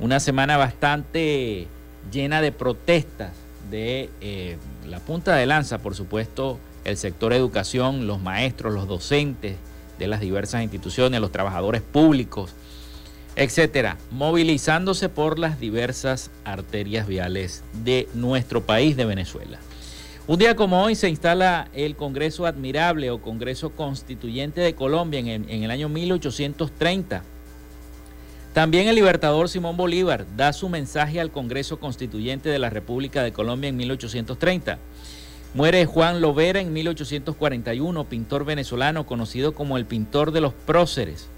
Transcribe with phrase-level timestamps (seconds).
[0.00, 1.66] Una semana bastante
[2.10, 3.32] llena de protestas
[3.70, 4.56] de eh,
[4.88, 9.56] la punta de lanza, por supuesto, el sector educación, los maestros, los docentes
[9.98, 12.54] de las diversas instituciones, los trabajadores públicos,
[13.36, 19.58] etcétera, movilizándose por las diversas arterias viales de nuestro país de Venezuela.
[20.26, 25.28] Un día como hoy se instala el Congreso Admirable o Congreso Constituyente de Colombia en
[25.28, 27.22] en el año 1830
[28.52, 33.32] también el libertador Simón Bolívar da su mensaje al Congreso Constituyente de la República de
[33.32, 34.78] Colombia en 1830.
[35.54, 41.28] Muere Juan Lovera en 1841, pintor venezolano conocido como el pintor de los próceres.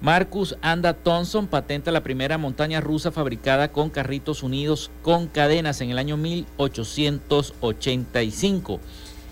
[0.00, 5.90] Marcus Anda Thompson patenta la primera montaña rusa fabricada con carritos unidos con cadenas en
[5.90, 8.80] el año 1885.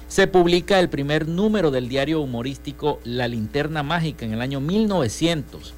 [0.08, 5.74] Se publica el primer número del diario humorístico La Linterna Mágica en el año 1900.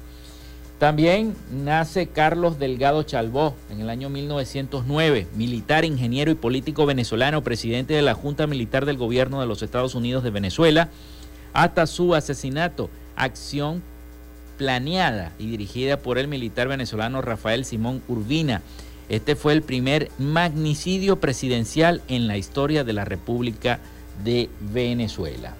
[0.79, 7.95] También nace Carlos Delgado Chalbó en el año 1909, militar, ingeniero y político venezolano, presidente
[7.95, 10.89] de la Junta Militar del Gobierno de los Estados Unidos de Venezuela,
[11.53, 13.81] hasta su asesinato, acción
[14.59, 18.61] planeada y dirigida por el militar venezolano Rafael Simón Urbina.
[19.09, 23.79] Este fue el primer magnicidio presidencial en la historia de la República
[24.23, 25.55] de Venezuela.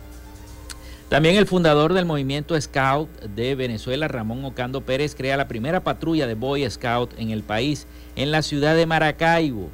[1.09, 6.27] También el fundador del movimiento Scout de Venezuela, Ramón Ocando Pérez, crea la primera patrulla
[6.27, 7.87] de Boy Scout en el país,
[8.17, 9.69] en la ciudad de Maracaibo,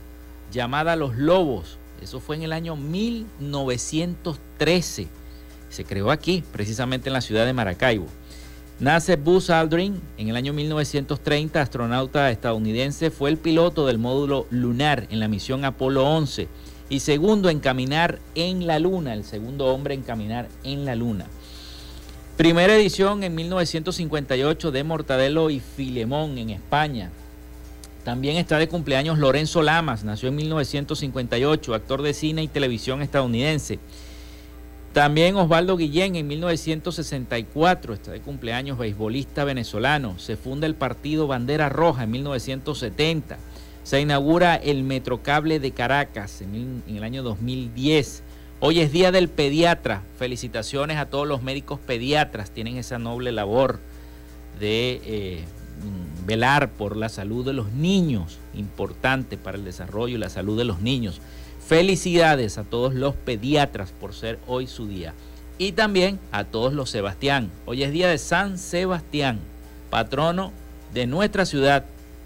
[0.51, 1.79] llamada Los Lobos.
[2.03, 5.07] Eso fue en el año 1913.
[5.69, 8.05] Se creó aquí, precisamente en la ciudad de Maracaibo.
[8.79, 15.07] Nace Buzz Aldrin en el año 1930, astronauta estadounidense, fue el piloto del módulo lunar
[15.09, 16.47] en la misión Apolo 11
[16.93, 21.25] y segundo en caminar en la luna, el segundo hombre en caminar en la luna.
[22.37, 27.09] Primera edición en 1958 de Mortadelo y Filemón en España.
[28.03, 33.79] También está de cumpleaños Lorenzo Lamas, nació en 1958, actor de cine y televisión estadounidense.
[34.93, 40.19] También Osvaldo Guillén en 1964, está de cumpleaños beisbolista venezolano.
[40.19, 43.39] Se funda el partido Bandera Roja en 1970.
[43.83, 48.23] Se inaugura el Metrocable de Caracas en, el año 2010.
[48.61, 50.03] Hoy es Día del Pediatra.
[50.17, 52.51] Felicitaciones a todos los médicos pediatras.
[52.51, 53.79] Tienen esa noble labor
[54.57, 55.43] de eh,
[56.25, 60.63] velar por la salud de los niños, importante para el desarrollo y la salud de
[60.63, 61.19] los niños.
[61.67, 65.13] Felicidades a todos los pediatras por ser hoy su día.
[65.57, 67.51] Y también a todos los Sebastián.
[67.65, 69.39] Hoy es día de San Sebastián,
[69.89, 70.53] patrono
[70.93, 71.83] de nuestra ciudad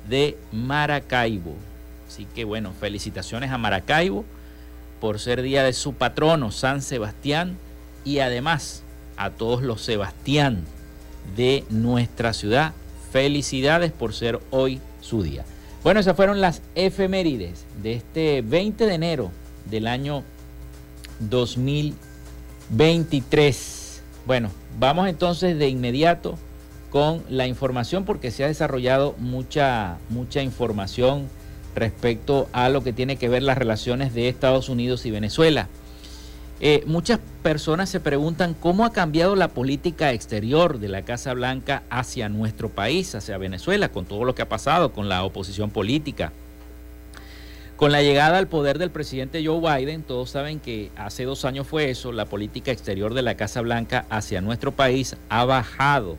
[0.08, 1.56] de Maracaibo.
[2.08, 4.24] Así que bueno, felicitaciones a Maracaibo
[5.00, 7.58] por ser día de su patrono, San Sebastián,
[8.04, 8.84] y además
[9.18, 10.64] a todos los Sebastián
[11.36, 12.74] de nuestra ciudad.
[13.12, 15.44] Felicidades por ser hoy su día.
[15.84, 19.32] Bueno, esas fueron las efemérides de este 20 de enero
[19.70, 20.24] del año
[21.20, 24.02] 2023.
[24.26, 26.38] Bueno, vamos entonces de inmediato
[26.90, 31.28] con la información porque se ha desarrollado mucha, mucha información
[31.76, 35.68] respecto a lo que tiene que ver las relaciones de Estados Unidos y Venezuela.
[36.60, 41.84] Eh, muchas personas se preguntan cómo ha cambiado la política exterior de la Casa Blanca
[41.92, 46.34] hacia nuestro país, hacia Venezuela, con todo lo que ha pasado con la oposición política.
[47.76, 51.68] Con la llegada al poder del presidente Joe Biden, todos saben que hace dos años
[51.68, 56.18] fue eso, la política exterior de la Casa Blanca hacia nuestro país ha bajado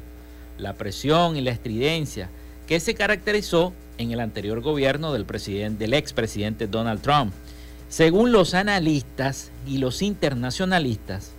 [0.59, 2.29] la presión y la estridencia
[2.67, 7.33] que se caracterizó en el anterior gobierno del, presidente, del expresidente Donald Trump.
[7.89, 11.33] Según los analistas y los internacionalistas,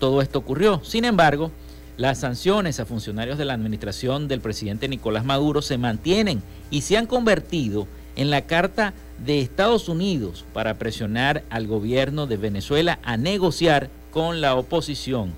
[0.00, 0.82] todo esto ocurrió.
[0.82, 1.50] Sin embargo,
[1.96, 6.96] las sanciones a funcionarios de la administración del presidente Nicolás Maduro se mantienen y se
[6.96, 8.94] han convertido en la carta
[9.24, 15.32] de Estados Unidos para presionar al gobierno de Venezuela a negociar con la oposición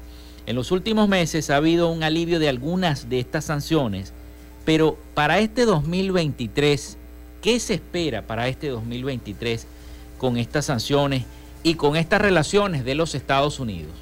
[0.47, 4.13] en los últimos meses ha habido un alivio de algunas de estas sanciones,
[4.65, 6.97] pero para este 2023,
[7.43, 9.67] ¿qué se espera para este 2023
[10.19, 11.25] con estas sanciones
[11.63, 13.93] y con estas relaciones de los Estados Unidos?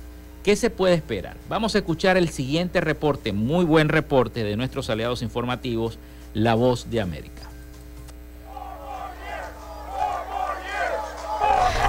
[0.42, 1.38] ¿Qué se puede esperar?
[1.48, 5.98] Vamos a escuchar el siguiente reporte, muy buen reporte de nuestros aliados informativos,
[6.34, 7.43] La Voz de América.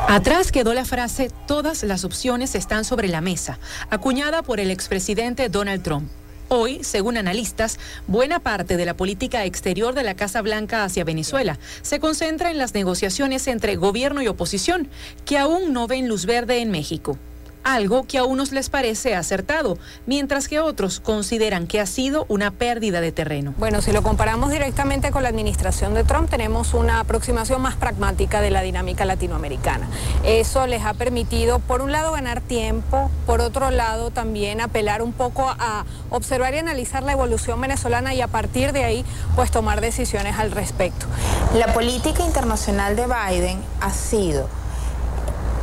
[0.07, 3.57] Atrás quedó la frase todas las opciones están sobre la mesa,
[3.89, 6.11] acuñada por el expresidente Donald Trump.
[6.47, 11.57] Hoy, según analistas, buena parte de la política exterior de la Casa Blanca hacia Venezuela
[11.81, 14.89] se concentra en las negociaciones entre gobierno y oposición,
[15.25, 17.17] que aún no ven luz verde en México
[17.65, 22.51] algo que a unos les parece acertado, mientras que otros consideran que ha sido una
[22.51, 23.53] pérdida de terreno.
[23.57, 28.39] Bueno, si lo comparamos directamente con la administración de Trump, tenemos una aproximación más pragmática
[28.39, 29.89] de la dinámica latinoamericana.
[30.23, 35.11] Eso les ha permitido, por un lado, ganar tiempo, por otro lado, también apelar un
[35.11, 39.03] poco a observar y analizar la evolución venezolana y a partir de ahí,
[39.35, 41.07] pues tomar decisiones al respecto.
[41.55, 44.47] La política internacional de Biden ha sido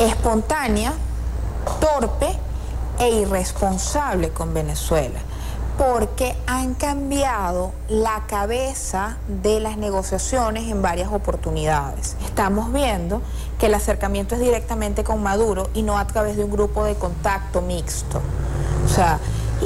[0.01, 0.95] espontánea,
[1.81, 2.37] torpe
[2.99, 5.21] e irresponsable con Venezuela,
[5.79, 12.17] porque han cambiado la cabeza de las negociaciones en varias oportunidades.
[12.25, 13.23] Estamos viendo
[13.59, 16.95] que el acercamiento es directamente con Maduro y no a través de un grupo de
[16.95, 18.21] contacto mixto.
[18.85, 19.19] O sea,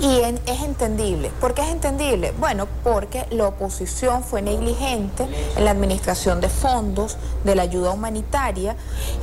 [0.03, 1.31] y es entendible.
[1.41, 2.33] ¿Por qué es entendible?
[2.39, 5.27] Bueno, porque la oposición fue negligente
[5.57, 8.77] en la administración de fondos, de la ayuda humanitaria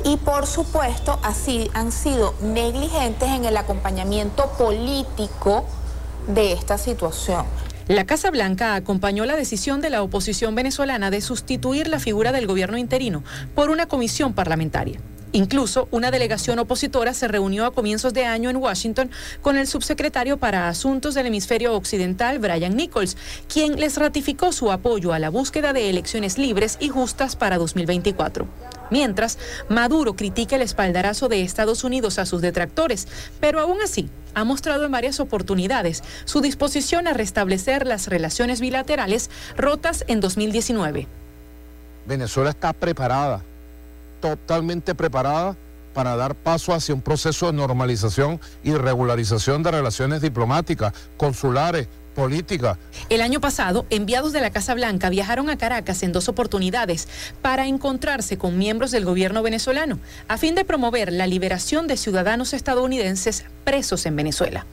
[0.04, 5.64] y por supuesto así han sido negligentes en el acompañamiento político
[6.26, 7.44] de esta situación.
[7.86, 12.46] La Casa Blanca acompañó la decisión de la oposición venezolana de sustituir la figura del
[12.46, 13.22] gobierno interino
[13.54, 15.00] por una comisión parlamentaria.
[15.34, 19.10] Incluso una delegación opositora se reunió a comienzos de año en Washington
[19.42, 23.16] con el subsecretario para Asuntos del Hemisferio Occidental, Brian Nichols,
[23.52, 28.46] quien les ratificó su apoyo a la búsqueda de elecciones libres y justas para 2024.
[28.92, 29.36] Mientras,
[29.68, 33.08] Maduro critica el espaldarazo de Estados Unidos a sus detractores,
[33.40, 39.30] pero aún así ha mostrado en varias oportunidades su disposición a restablecer las relaciones bilaterales
[39.56, 41.08] rotas en 2019.
[42.06, 43.42] Venezuela está preparada
[44.24, 45.54] totalmente preparada
[45.92, 52.78] para dar paso hacia un proceso de normalización y regularización de relaciones diplomáticas, consulares, política.
[53.10, 57.06] El año pasado, enviados de la Casa Blanca viajaron a Caracas en dos oportunidades
[57.42, 62.54] para encontrarse con miembros del gobierno venezolano, a fin de promover la liberación de ciudadanos
[62.54, 64.64] estadounidenses presos en Venezuela.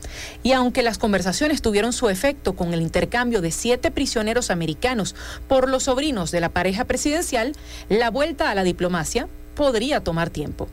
[0.43, 5.13] Y aunque las conversaciones tuvieron su efecto con el intercambio de siete prisioneros americanos
[5.50, 7.53] por los sobrinos de la pareja presidencial,
[7.89, 9.27] la vuelta a la diplomacia
[9.62, 10.68] podría tomar tiempo.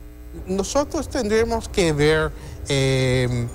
[0.47, 2.31] Nosotros tendremos que ver
[2.69, 3.47] eh,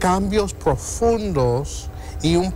[0.00, 1.88] cambios profundos
[2.20, 2.52] y un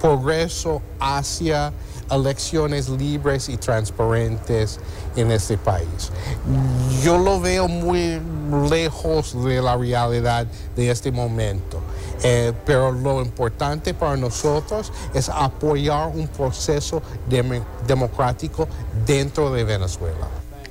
[0.00, 1.72] progreso hacia
[2.10, 4.80] elecciones libres y transparentes
[5.14, 6.10] en este país.
[7.04, 8.20] Yo lo veo muy
[8.68, 11.80] lejos de la realidad de este momento.
[12.24, 17.00] Eh, pero lo importante para nosotros es apoyar un proceso
[17.86, 18.66] democrático
[19.06, 20.26] dentro de Venezuela.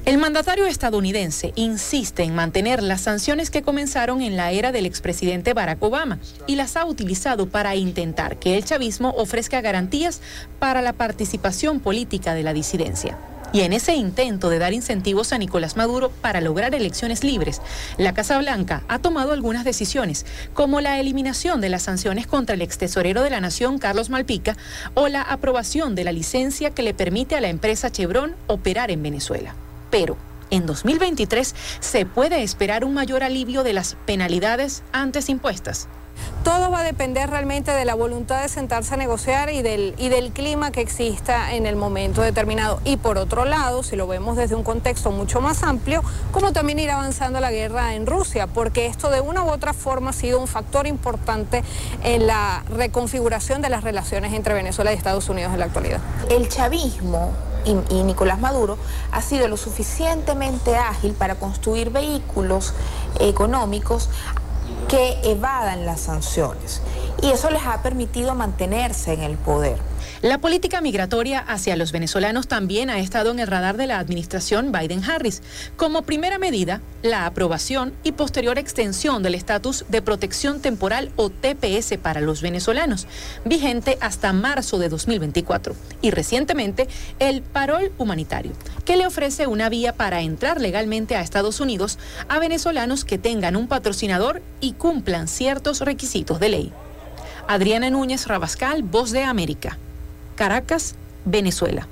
[0.05, 5.55] El mandatario estadounidense insiste en mantener las sanciones que comenzaron en la era del expresidente
[5.55, 10.21] Barack Obama y las ha utilizado para intentar que el chavismo ofrezca garantías
[10.59, 13.17] para la participación política de la disidencia.
[13.51, 17.59] Y en ese intento de dar incentivos a Nicolás Maduro para lograr elecciones libres,
[17.97, 22.61] la Casa Blanca ha tomado algunas decisiones, como la eliminación de las sanciones contra el
[22.61, 24.55] ex tesorero de la Nación, Carlos Malpica,
[24.93, 29.01] o la aprobación de la licencia que le permite a la empresa Chevron operar en
[29.01, 29.55] Venezuela.
[29.95, 30.17] Pero
[30.49, 35.87] en 2023 se puede esperar un mayor alivio de las penalidades antes impuestas.
[36.43, 40.09] Todo va a depender realmente de la voluntad de sentarse a negociar y del, y
[40.09, 42.81] del clima que exista en el momento determinado.
[42.83, 46.77] Y por otro lado, si lo vemos desde un contexto mucho más amplio, como también
[46.79, 50.41] ir avanzando la guerra en Rusia, porque esto de una u otra forma ha sido
[50.41, 51.63] un factor importante
[52.03, 56.01] en la reconfiguración de las relaciones entre Venezuela y Estados Unidos en la actualidad.
[56.29, 57.31] El chavismo
[57.65, 58.77] y, Nicolás Maduro
[59.11, 62.73] ha sido lo suficientemente ágil para construir vehículos
[63.19, 64.09] económicos
[64.87, 66.81] que evadan las sanciones.
[67.21, 69.79] Y eso les ha permitido mantenerse en el poder.
[70.21, 74.71] La política migratoria hacia los venezolanos también ha estado en el radar de la administración
[74.71, 75.41] Biden-Harris.
[75.77, 81.97] Como primera medida, la aprobación y posterior extensión del estatus de protección temporal o TPS
[82.01, 83.07] para los venezolanos,
[83.45, 85.75] vigente hasta marzo de 2024.
[86.01, 86.87] Y recientemente,
[87.19, 88.53] el parol humanitario,
[88.85, 93.55] que le ofrece una vía para entrar legalmente a Estados Unidos a venezolanos que tengan
[93.55, 96.73] un patrocinador y cumplan ciertos requisitos de ley.
[97.47, 99.77] Adriana Núñez Rabascal, Voz de América.
[100.35, 101.87] Caracas, Venezuela.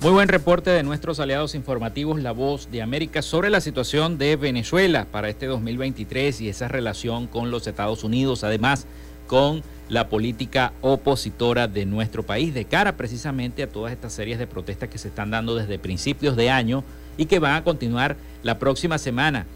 [0.00, 4.36] Muy buen reporte de nuestros aliados informativos La Voz de América sobre la situación de
[4.36, 8.86] Venezuela para este 2023 y esa relación con los Estados Unidos, además
[9.26, 14.46] con la política opositora de nuestro país, de cara precisamente a todas estas series de
[14.46, 16.84] protestas que se están dando desde principios de año
[17.16, 19.46] y que van a continuar la próxima semana,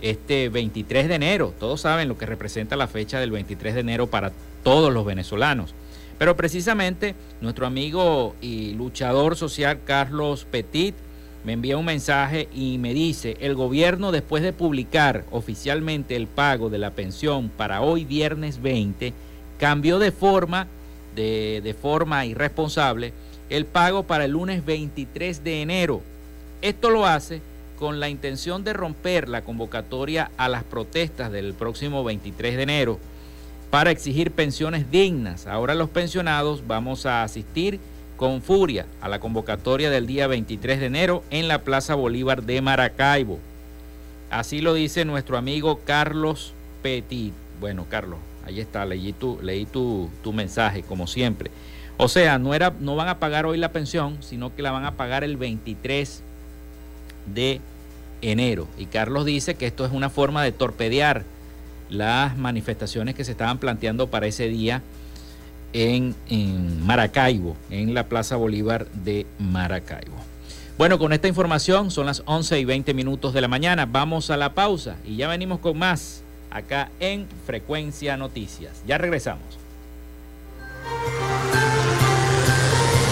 [0.00, 1.54] este 23 de enero.
[1.58, 5.74] Todos saben lo que representa la fecha del 23 de enero para todos los venezolanos.
[6.18, 10.94] Pero precisamente nuestro amigo y luchador social Carlos Petit
[11.44, 16.70] me envía un mensaje y me dice, el gobierno después de publicar oficialmente el pago
[16.70, 19.12] de la pensión para hoy viernes 20,
[19.58, 20.66] cambió de forma,
[21.14, 23.12] de, de forma irresponsable,
[23.50, 26.00] el pago para el lunes 23 de enero.
[26.62, 27.42] Esto lo hace
[27.78, 32.98] con la intención de romper la convocatoria a las protestas del próximo 23 de enero
[33.70, 35.46] para exigir pensiones dignas.
[35.46, 37.80] Ahora los pensionados vamos a asistir
[38.16, 42.60] con furia a la convocatoria del día 23 de enero en la Plaza Bolívar de
[42.60, 43.38] Maracaibo.
[44.30, 47.32] Así lo dice nuestro amigo Carlos Petit.
[47.60, 51.50] Bueno, Carlos, ahí está, leí tu, leí tu, tu mensaje, como siempre.
[51.96, 54.84] O sea, no, era, no van a pagar hoy la pensión, sino que la van
[54.84, 56.22] a pagar el 23
[57.32, 57.60] de
[58.20, 58.66] enero.
[58.78, 61.24] Y Carlos dice que esto es una forma de torpedear
[61.90, 64.82] las manifestaciones que se estaban planteando para ese día
[65.74, 70.16] en, Maracaibo, en la Plaza Bolívar de Maracaibo.
[70.78, 73.86] Bueno, con esta información son las 11 y 20 minutos de la mañana.
[73.86, 78.82] Vamos a la pausa y ya venimos con más acá en Frecuencia Noticias.
[78.86, 79.58] Ya regresamos.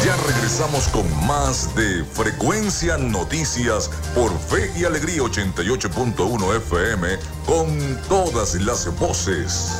[0.05, 7.09] Ya regresamos con más de Frecuencia Noticias por Fe y Alegría 88.1 FM
[7.47, 9.79] con todas las voces.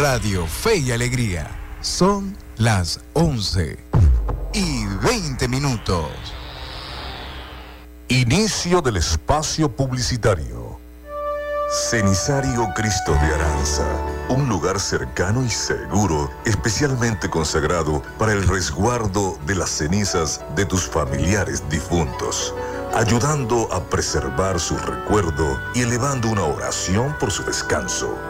[0.00, 1.46] Radio Fe y Alegría
[1.82, 3.78] son las 11
[4.54, 6.08] y 20 minutos.
[8.08, 10.80] Inicio del espacio publicitario.
[11.90, 13.84] Cenisario Cristo de Aranza,
[14.30, 20.86] un lugar cercano y seguro, especialmente consagrado para el resguardo de las cenizas de tus
[20.86, 22.54] familiares difuntos,
[22.94, 28.29] ayudando a preservar su recuerdo y elevando una oración por su descanso.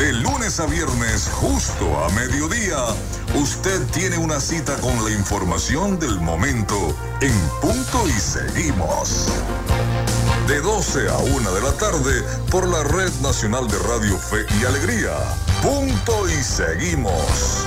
[0.00, 2.78] De lunes a viernes, justo a mediodía,
[3.34, 6.74] usted tiene una cita con la información del momento
[7.20, 9.26] en punto y seguimos.
[10.48, 14.64] De 12 a 1 de la tarde por la Red Nacional de Radio Fe y
[14.64, 15.12] Alegría.
[15.60, 17.66] Punto y seguimos.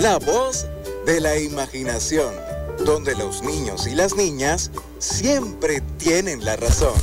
[0.00, 0.66] La voz
[1.04, 2.32] de la imaginación,
[2.86, 6.94] donde los niños y las niñas siempre tienen la razón.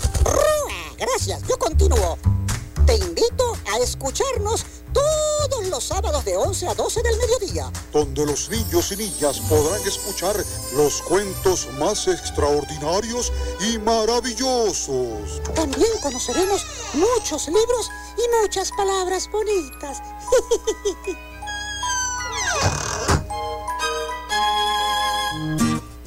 [0.97, 2.17] Gracias, yo continúo.
[2.85, 7.71] Te invito a escucharnos todos los sábados de 11 a 12 del mediodía.
[7.91, 10.35] Donde los niños y niñas podrán escuchar
[10.75, 15.41] los cuentos más extraordinarios y maravillosos.
[15.53, 20.01] También conoceremos muchos libros y muchas palabras bonitas.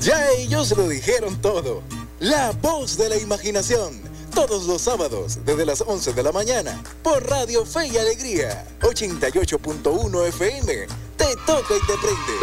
[0.01, 1.83] Ya ellos lo dijeron todo.
[2.20, 7.28] La voz de la imaginación todos los sábados desde las 11 de la mañana por
[7.28, 10.86] Radio Fe y Alegría 88.1 FM.
[11.16, 12.38] Te toca y te prende.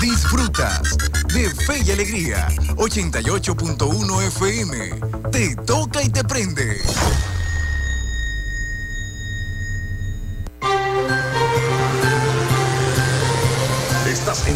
[0.00, 0.96] Disfrutas
[1.34, 5.30] de Fe y Alegría 88.1 FM.
[5.30, 6.82] Te toca y te prende.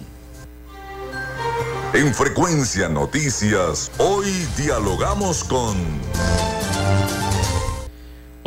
[1.92, 5.77] En Frecuencia Noticias, hoy dialogamos con...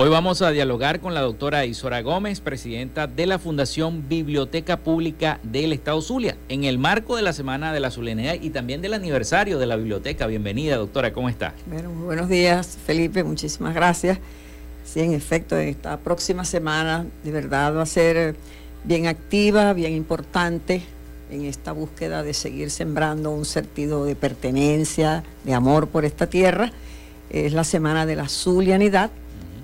[0.06, 5.40] Hoy vamos a dialogar con la doctora Isora Gómez, presidenta de la Fundación Biblioteca Pública
[5.42, 8.94] del Estado Zulia, en el marco de la Semana de la Zulianidad y también del
[8.94, 10.28] aniversario de la biblioteca.
[10.28, 11.56] Bienvenida, doctora, ¿cómo está?
[11.66, 14.20] Bueno, muy buenos días, Felipe, muchísimas gracias.
[14.84, 18.36] Sí, en efecto, esta próxima semana de verdad va a ser
[18.84, 20.84] bien activa, bien importante
[21.32, 26.72] en esta búsqueda de seguir sembrando un sentido de pertenencia, de amor por esta tierra.
[27.32, 29.10] Es la Semana de la Zulianidad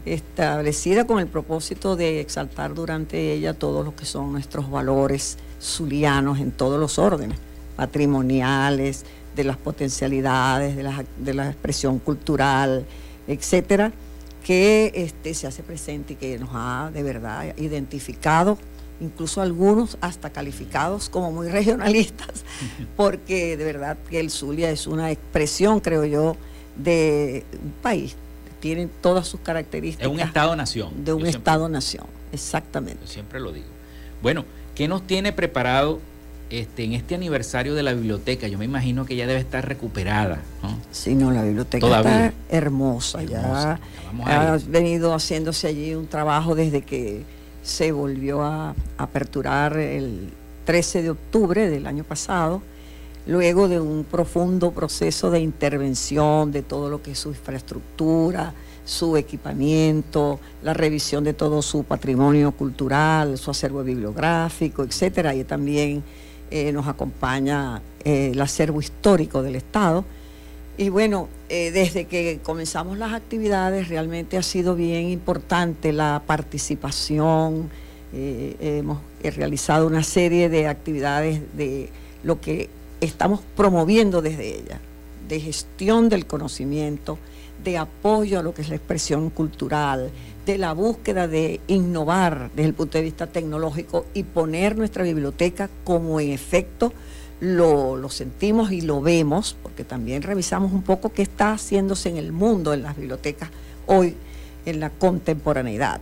[0.06, 6.40] establecida con el propósito de exaltar durante ella todos los que son nuestros valores zulianos
[6.40, 7.38] en todos los órdenes,
[7.76, 12.86] patrimoniales, de las potencialidades, de la, de la expresión cultural,
[13.28, 13.92] etcétera,
[14.44, 18.58] que este, se hace presente y que nos ha de verdad identificado,
[19.00, 22.44] incluso algunos hasta calificados como muy regionalistas,
[22.98, 26.36] porque de verdad que el Zulia es una expresión, creo yo,
[26.76, 28.16] de un país
[28.62, 30.08] tienen todas sus características.
[30.08, 31.04] Es un Estado-nación.
[31.04, 33.06] De un Estado-nación, exactamente.
[33.08, 33.68] siempre lo digo.
[34.22, 34.46] Bueno,
[34.76, 36.00] ¿qué nos tiene preparado
[36.50, 38.48] este, en este aniversario de la biblioteca?
[38.48, 40.42] Yo me imagino que ya debe estar recuperada.
[40.64, 40.78] ¿no?
[40.92, 43.80] Sí, no, la biblioteca está hermosa, ya.
[44.26, 47.26] ha venido haciéndose allí un trabajo desde que
[47.64, 50.30] se volvió a aperturar el
[50.66, 52.62] 13 de octubre del año pasado
[53.26, 58.54] luego de un profundo proceso de intervención de todo lo que es su infraestructura,
[58.84, 66.04] su equipamiento, la revisión de todo su patrimonio cultural, su acervo bibliográfico, etcétera, y también
[66.50, 70.04] eh, nos acompaña eh, el acervo histórico del Estado.
[70.78, 77.70] Y bueno, eh, desde que comenzamos las actividades realmente ha sido bien importante la participación.
[78.14, 81.90] hemos realizado una serie de actividades de
[82.24, 82.70] lo que
[83.02, 84.80] estamos promoviendo desde ella,
[85.28, 87.18] de gestión del conocimiento,
[87.64, 90.12] de apoyo a lo que es la expresión cultural,
[90.46, 95.70] de la búsqueda de innovar desde el punto de vista tecnológico y poner nuestra biblioteca
[95.84, 96.94] como en efecto
[97.40, 102.32] lo, sentimos y lo vemos, porque también revisamos un poco qué está haciéndose en el
[102.32, 103.50] mundo, en las bibliotecas
[103.88, 104.16] hoy,
[104.66, 106.02] en la contemporaneidad.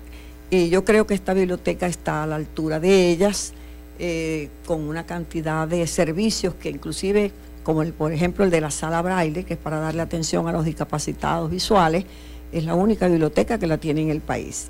[0.49, 3.53] Y yo creo que esta biblioteca está a la altura de ellas
[3.99, 7.33] eh, con una cantidad de servicios que inclusive,
[7.63, 10.53] como el, por ejemplo el de la sala braille, que es para darle atención a
[10.53, 12.05] los discapacitados visuales,
[12.53, 14.69] es la única biblioteca que la tiene en el país.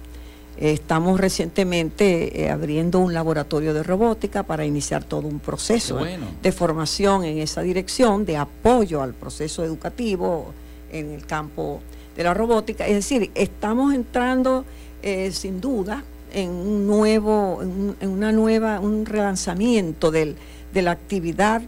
[0.57, 5.99] Estamos recientemente eh, abriendo un laboratorio de robótica para iniciar todo un proceso
[6.41, 10.53] de formación en esa dirección, de apoyo al proceso educativo
[10.91, 11.81] en el campo
[12.17, 12.87] de la robótica.
[12.87, 14.65] Es decir, estamos entrando
[15.01, 20.35] eh, sin duda en un nuevo, en, una nueva, un relanzamiento de
[20.73, 21.61] la actividad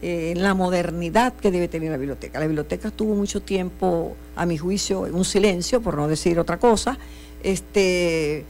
[0.00, 2.38] eh, en la modernidad que debe tener la biblioteca.
[2.38, 6.58] La biblioteca estuvo mucho tiempo, a mi juicio, en un silencio, por no decir otra
[6.58, 6.96] cosa.
[7.42, 8.44] Este,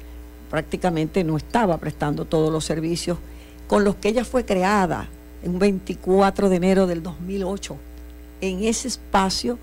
[0.50, 3.16] prácticamente no estaba prestando todos los servicios
[3.66, 5.08] con los que ella fue creada
[5.42, 7.76] en un 24 de enero del 2008,
[8.42, 9.58] en ese espacio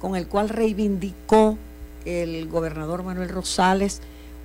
[0.00, 1.56] con el cual reivindicó
[2.04, 4.00] el gobernador Manuel Rosales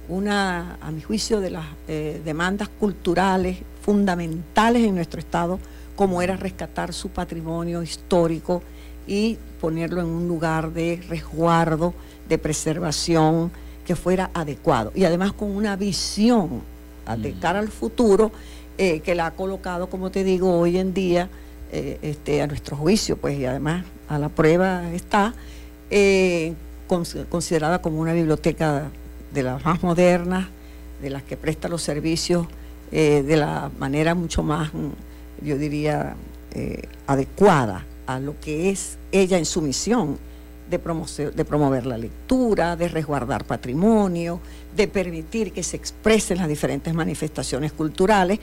[0.09, 5.59] una, a mi juicio, de las eh, demandas culturales fundamentales en nuestro Estado,
[5.95, 8.61] como era rescatar su patrimonio histórico
[9.07, 11.93] y ponerlo en un lugar de resguardo,
[12.27, 13.51] de preservación
[13.85, 14.91] que fuera adecuado.
[14.95, 16.61] Y además con una visión
[17.17, 17.39] de mm.
[17.39, 18.31] cara al futuro
[18.77, 21.29] eh, que la ha colocado, como te digo, hoy en día,
[21.71, 25.33] eh, este, a nuestro juicio, pues y además a la prueba está,
[27.29, 28.89] considerada como una biblioteca
[29.33, 30.47] de las más modernas,
[31.01, 32.47] de las que presta los servicios
[32.91, 34.89] eh, de la manera mucho más, mm,
[35.45, 36.15] yo diría,
[36.51, 40.19] eh, adecuada a lo que es ella en su misión
[40.69, 40.77] de,
[41.35, 44.39] de promover la lectura, de resguardar patrimonio,
[44.75, 48.39] de permitir que se expresen las diferentes manifestaciones culturales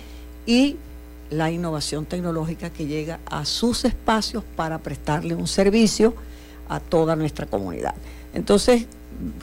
[0.46, 0.76] y
[1.31, 6.14] la innovación tecnológica que llega a sus espacios para prestarle un servicio
[6.68, 7.94] a toda nuestra comunidad.
[8.35, 8.87] Entonces,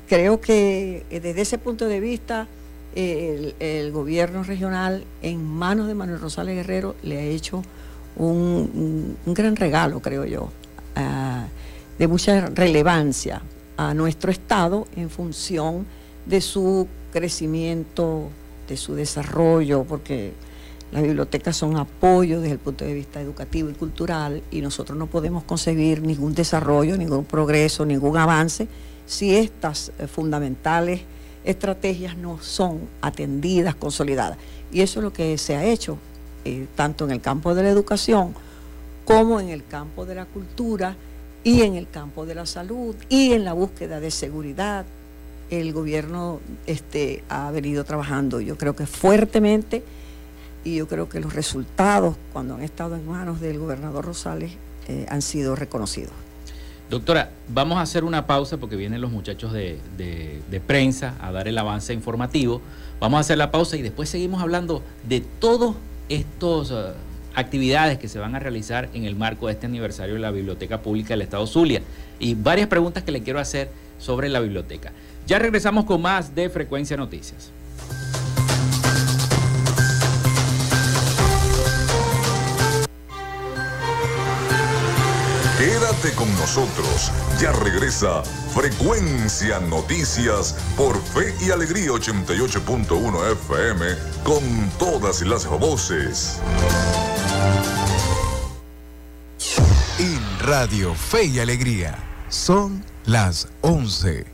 [0.07, 2.47] creo que eh, desde ese punto de vista
[2.95, 7.61] el, gobierno regional en manos de Manuel Rosales Guerrero le ha hecho
[8.15, 10.49] un, gran regalo, creo yo,
[11.99, 13.41] de mucha relevancia
[13.77, 15.85] a nuestro Estado en función
[16.25, 18.29] de su crecimiento,
[18.67, 20.33] de su desarrollo, porque
[20.91, 25.07] las bibliotecas son apoyo desde el punto de vista educativo y cultural y nosotros no
[25.07, 28.67] podemos concebir ningún desarrollo, ningún progreso, ningún avance
[29.07, 31.01] si estas eh, fundamentales
[31.43, 34.37] estrategias no son atendidas, consolidadas.
[34.71, 35.97] Y eso es lo que se ha hecho,
[36.45, 38.35] eh, tanto en el campo de la educación
[39.05, 40.97] como en el campo de la cultura
[41.43, 44.85] y en el campo de la salud y en la búsqueda de seguridad.
[45.49, 49.81] El gobierno este, ha venido trabajando, yo creo que fuertemente,
[50.65, 54.51] y yo creo que los resultados, cuando han estado en manos del gobernador Rosales,
[54.89, 56.26] eh, han sido reconocidos.
[56.89, 59.81] Doctora, vamos a hacer una pausa porque vienen los muchachos de,
[60.65, 62.61] prensa a dar el avance informativo.
[63.01, 65.75] Vamos a hacer la pausa y después seguimos hablando de todas
[66.07, 66.93] estas uh,
[67.35, 70.81] actividades que se van a realizar en el marco de este aniversario de la Biblioteca
[70.81, 71.81] Pública del Estado Zulia
[72.19, 73.69] y varias preguntas que le quiero hacer
[73.99, 74.93] sobre la biblioteca.
[75.27, 77.51] Ya regresamos con más de Frecuencia Noticias.
[85.97, 87.11] Quédate con nosotros.
[87.39, 93.85] Ya regresa Frecuencia Noticias por Fe y Alegría 88.1 FM
[94.23, 96.39] con todas las voces.
[99.99, 101.97] En Radio Fe y Alegría
[102.29, 104.25] son las 11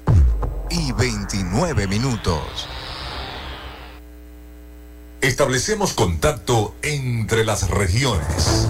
[0.69, 2.67] y 29 minutos.
[5.21, 8.69] Establecemos contacto entre las regiones.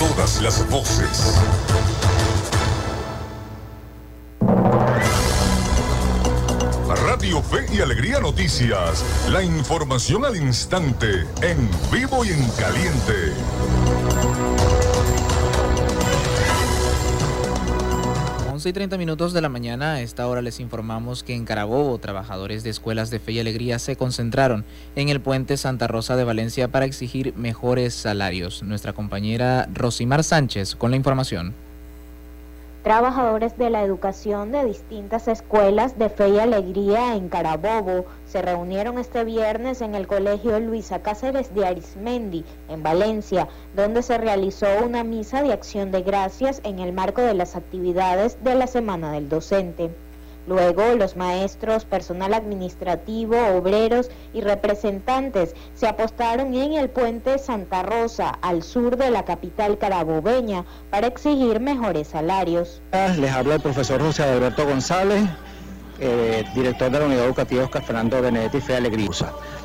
[0.00, 1.38] todas las voces.
[7.04, 13.34] Radio Fe y Alegría Noticias, la información al instante, en vivo y en caliente.
[18.60, 21.96] 11 y 30 minutos de la mañana, a esta hora les informamos que en Carabobo,
[21.96, 26.24] trabajadores de escuelas de fe y alegría se concentraron en el puente Santa Rosa de
[26.24, 28.62] Valencia para exigir mejores salarios.
[28.62, 31.54] Nuestra compañera Rosimar Sánchez con la información.
[32.82, 38.98] Trabajadores de la educación de distintas escuelas de fe y alegría en Carabobo se reunieron
[38.98, 45.04] este viernes en el Colegio Luisa Cáceres de Arismendi, en Valencia, donde se realizó una
[45.04, 49.28] misa de acción de gracias en el marco de las actividades de la Semana del
[49.28, 49.90] Docente.
[50.46, 58.30] Luego, los maestros, personal administrativo, obreros y representantes se apostaron en el puente Santa Rosa,
[58.42, 62.82] al sur de la capital carabobeña, para exigir mejores salarios.
[63.18, 65.22] Les habla el profesor José Alberto González,
[65.98, 69.10] eh, director de la Unidad Educativa Oscar Fernando Benedetti Fe Alegría.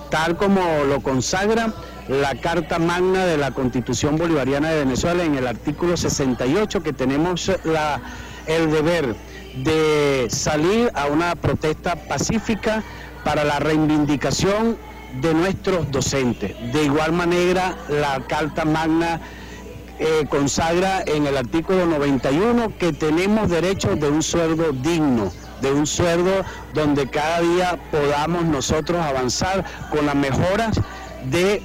[0.09, 1.73] Tal como lo consagra
[2.07, 7.51] la Carta Magna de la Constitución Bolivariana de Venezuela en el artículo 68, que tenemos
[7.63, 8.01] la,
[8.45, 9.15] el deber
[9.63, 12.84] de salir a una protesta pacífica
[13.24, 14.78] para la reivindicación
[15.22, 16.56] de nuestros docentes.
[16.74, 19.22] De igual manera, la Carta Magna
[19.98, 25.88] eh, consagra en el artículo 91 que tenemos derecho de un sueldo digno, de un
[25.88, 30.80] sueldo donde cada día podamos nosotros avanzar con las mejoras
[31.32, 31.63] de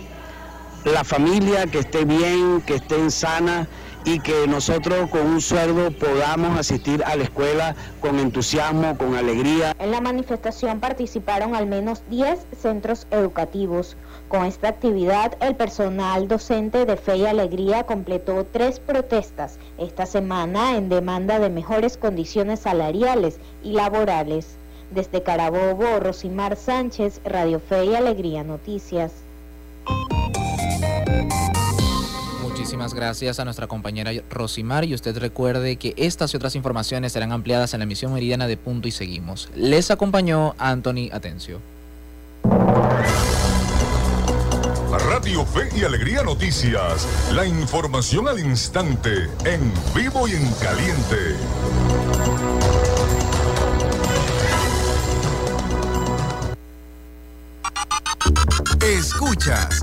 [0.84, 3.66] la familia, que esté bien, que estén sanas
[4.04, 9.74] y que nosotros con un sueldo podamos asistir a la escuela con entusiasmo, con alegría.
[9.78, 13.96] En la manifestación participaron al menos 10 centros educativos.
[14.28, 20.76] Con esta actividad, el personal docente de Fe y Alegría completó tres protestas esta semana
[20.76, 24.56] en demanda de mejores condiciones salariales y laborales.
[24.92, 29.12] Desde Carabobo, Rosimar Sánchez, Radio Fe y Alegría Noticias.
[32.80, 37.30] Muchísimas gracias a nuestra compañera Rosimar y usted recuerde que estas y otras informaciones serán
[37.30, 39.50] ampliadas en la emisión meridiana de Punto y Seguimos.
[39.54, 41.60] Les acompañó Anthony Atencio.
[45.10, 51.36] Radio Fe y Alegría Noticias, la información al instante, en vivo y en caliente.
[58.80, 59.82] Escuchas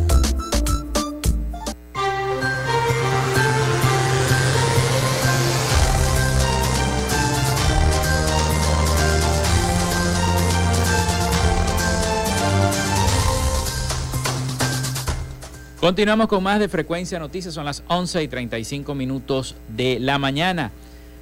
[15.91, 20.71] Continuamos con más de Frecuencia Noticias, son las 11 y 35 minutos de la mañana.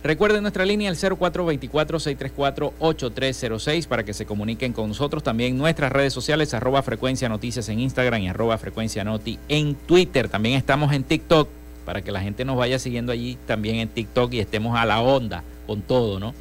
[0.04, 5.24] Recuerden nuestra línea el 0424-634-8306 para que se comuniquen con nosotros.
[5.24, 10.30] También nuestras redes sociales, arroba Frecuencia Noticias en Instagram y arroba Frecuencia Noti en Twitter.
[10.30, 11.50] También estamos en TikTok
[11.84, 15.02] para que la gente nos vaya siguiendo allí también en TikTok y estemos a la
[15.02, 16.36] onda con todo, ¿no?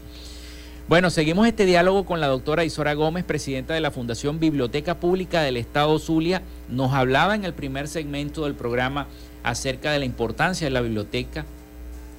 [0.88, 5.42] Bueno, seguimos este diálogo con la doctora Isora Gómez, presidenta de la Fundación Biblioteca Pública
[5.42, 6.40] del Estado Zulia.
[6.70, 9.06] Nos hablaba en el primer segmento del programa
[9.42, 11.44] acerca de la importancia de la biblioteca.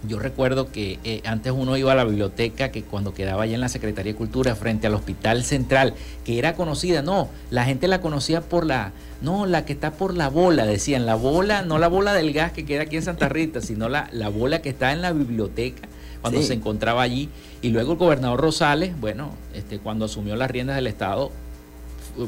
[0.08, 3.62] Yo recuerdo que eh, antes uno iba a la biblioteca, que cuando quedaba allá en
[3.62, 8.02] la Secretaría de Cultura, frente al Hospital Central, que era conocida, no, la gente la
[8.02, 8.92] conocía por la,
[9.24, 12.52] no, la que está por la bola, decían, la bola, no la bola del gas
[12.52, 15.90] que queda aquí en Santa Rita, sino la, la bola que está en la biblioteca
[16.22, 17.30] cuando se encontraba allí.
[17.62, 21.32] Y luego el gobernador Rosales, bueno, este, cuando asumió las riendas del Estado,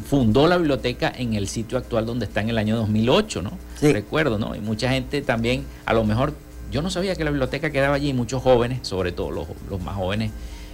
[0.06, 3.52] fundó la biblioteca en el sitio actual donde está en el año 2008, ¿no?
[3.82, 4.56] Recuerdo, ¿no?
[4.56, 6.34] Y mucha gente también, a lo mejor,
[6.72, 9.82] yo no sabía que la biblioteca quedaba allí, y muchos jóvenes, sobre todo los, los
[9.82, 10.32] más jóvenes,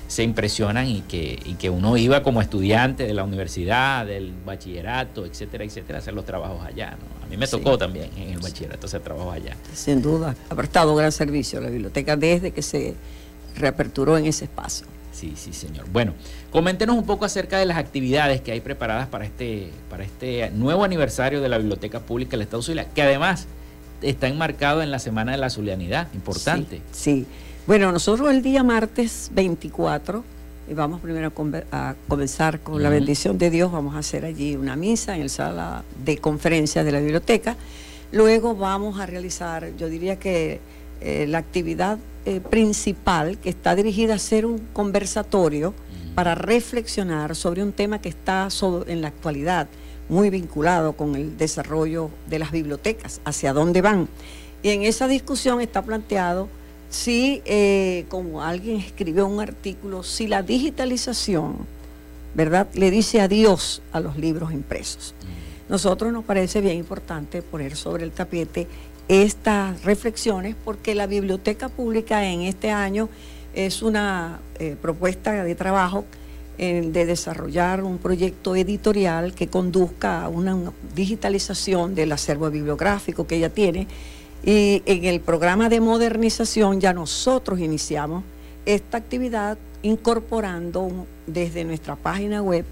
[0.08, 5.26] se impresionan y que, y que uno iba como estudiante de la universidad, del bachillerato,
[5.26, 6.91] etcétera, etcétera, a hacer los trabajos allá.
[6.91, 7.26] ¿no?
[7.26, 9.56] A mí me tocó también en el bachillerato hacer trabajos allá.
[9.74, 12.96] Sin duda, ha prestado gran servicio a la biblioteca desde que se
[13.58, 14.88] reaperturó en ese espacio.
[15.12, 15.88] Sí, sí, señor.
[15.91, 16.13] Bueno,
[16.52, 20.84] coméntenos un poco acerca de las actividades que hay preparadas para este, para este nuevo
[20.84, 23.48] aniversario de la Biblioteca Pública del Estado Zulia, que además
[24.02, 26.82] está enmarcado en la Semana de la Zulianidad, importante.
[26.91, 27.26] sí.
[27.67, 30.23] Bueno, nosotros el día martes 24
[30.69, 31.34] y vamos primero
[31.73, 33.73] a, comenzar con la bendición de Dios.
[33.73, 37.58] Vamos a hacer allí una misa en el sala de conferencias de la biblioteca.
[38.13, 40.62] Luego vamos a realizar, yo diría que
[41.01, 45.73] eh, la actividad eh, principal que está dirigida a ser un conversatorio
[46.15, 48.47] para reflexionar sobre un tema que está
[48.88, 49.67] en la actualidad
[50.08, 54.08] muy vinculado con el desarrollo de las bibliotecas, hacia dónde van.
[54.63, 56.47] Y en esa discusión está planteado
[56.89, 61.58] si, eh, como alguien escribió un artículo, si la digitalización,
[62.34, 65.13] ¿verdad?, le dice adiós a los libros impresos.
[65.21, 65.71] Mm.
[65.71, 68.67] Nosotros nos parece bien importante poner sobre el tapete
[69.08, 73.10] estas reflexiones porque la biblioteca pública en este año
[73.54, 76.06] es una eh, propuesta de trabajo
[76.58, 83.35] eh, de desarrollar un proyecto editorial que conduzca a una digitalización del acervo bibliográfico que
[83.35, 83.88] ella tiene
[84.44, 88.23] y en el programa de modernización ya nosotros iniciamos
[88.65, 92.65] esta actividad incorporando desde nuestra página web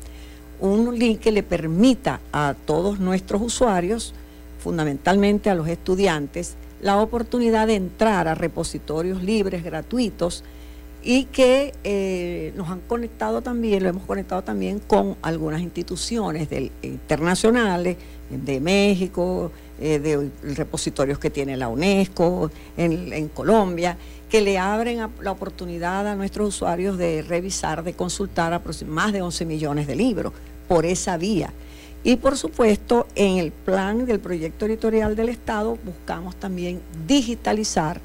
[0.59, 4.13] un link que le permita a todos nuestros usuarios,
[4.59, 10.43] fundamentalmente a los estudiantes, la oportunidad de entrar a repositorios libres, gratuitos,
[11.03, 16.47] y que eh, nos han conectado también, lo hemos conectado también con algunas instituciones
[16.81, 17.97] internacionales
[18.29, 23.97] de México, eh, de repositorios que tiene la UNESCO en, Colombia,
[24.29, 29.45] que le abren la oportunidad a nuestros usuarios de revisar, de consultar más de 11
[29.45, 30.33] millones de libros
[30.67, 31.51] por esa vía.
[32.05, 37.99] Y por supuesto, en el plan del proyecto editorial del Estado buscamos también digitalizar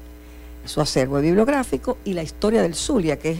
[0.65, 3.37] su acervo bibliográfico y la historia del Zulia, que es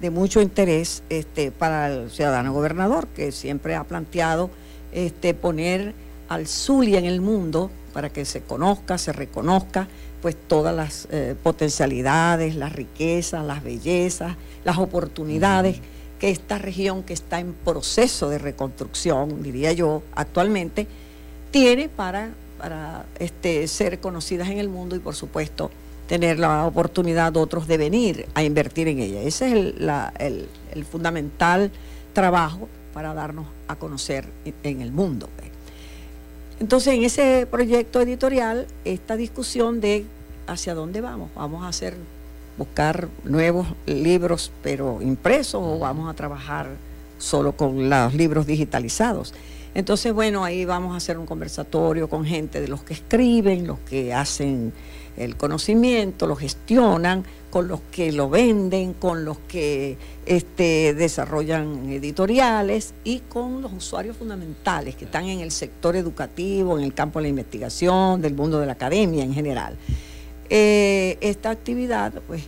[0.00, 4.50] de mucho interés este, para el ciudadano gobernador, que siempre ha planteado
[4.92, 5.94] este, poner
[6.28, 9.88] al Zulia en el mundo para que se conozca, se reconozca,
[10.20, 15.80] pues todas las eh, potencialidades, las riquezas, las bellezas, las oportunidades
[16.18, 20.86] que esta región que está en proceso de reconstrucción, diría yo, actualmente,
[21.50, 25.70] tiene para, para este, ser conocidas en el mundo y por supuesto
[26.08, 29.22] tener la oportunidad de otros de venir a invertir en ella.
[29.22, 31.70] Ese es el, fundamental
[32.12, 34.26] trabajo para darnos a conocer
[34.62, 35.28] en el mundo.
[36.60, 40.06] Entonces, en ese proyecto editorial, esta discusión de
[40.46, 41.94] hacia dónde vamos, vamos a hacer,
[42.56, 46.68] buscar nuevos libros, pero impresos, o vamos a trabajar
[47.18, 49.34] solo con los libros digitalizados.
[49.74, 53.80] Entonces, bueno, ahí vamos a hacer un conversatorio con gente de los que escriben, los
[53.80, 54.72] que hacen
[55.16, 57.24] el conocimiento, lo gestionan,
[57.54, 59.96] con los que lo venden, con los que
[60.26, 66.82] este, desarrollan editoriales y con los usuarios fundamentales que están en el sector educativo, en
[66.82, 69.76] el campo de la investigación, del mundo de la academia en general.
[70.50, 72.42] Eh, esta actividad, pues,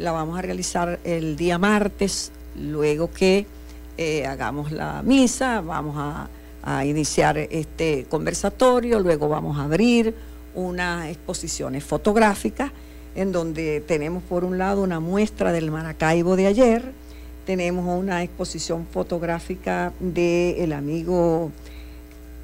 [0.00, 3.46] la vamos a realizar el día martes, luego que
[3.96, 6.28] eh, hagamos la misa, vamos a,
[6.64, 10.16] a iniciar este conversatorio, luego vamos a abrir
[10.56, 12.72] unas exposiciones fotográficas
[13.18, 16.92] en donde tenemos por un lado una muestra del Maracaibo de ayer,
[17.46, 21.50] tenemos una exposición fotográfica del amigo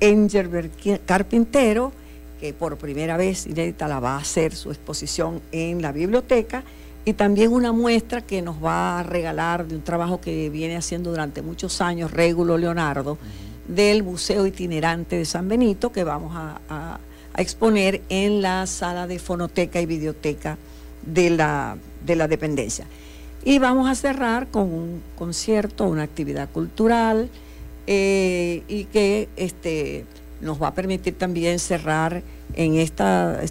[0.01, 0.73] Engelbert
[1.07, 1.93] Carpintero,
[2.41, 6.65] que por primera vez inédita la va a hacer su exposición en la biblioteca,
[7.05, 11.11] y también una muestra que nos va a regalar de un trabajo que viene haciendo
[11.11, 13.17] durante muchos años Régulo Leonardo,
[13.69, 16.99] del Museo Itinerante de San Benito, que vamos a a
[17.43, 20.59] exponer en la sala de fonoteca y videoteca
[21.03, 22.87] de la, de la dependencia.
[23.45, 27.29] Y vamos a cerrar con un concierto, una actividad cultural
[27.87, 30.07] eh, y que este,
[30.41, 32.23] nos va a permitir también cerrar
[32.55, 33.05] en este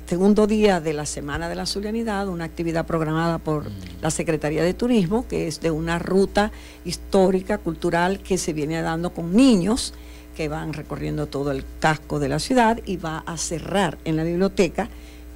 [0.07, 3.65] segundo día de la Semana de la Zulianidad una actividad programada por
[4.01, 6.51] la Secretaría de Turismo, que es de una ruta
[6.85, 9.93] histórica, cultural que se viene dando con niños
[10.35, 14.23] que van recorriendo todo el casco de la ciudad y va a cerrar en la
[14.23, 14.89] biblioteca